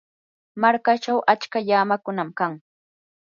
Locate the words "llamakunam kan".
1.67-2.53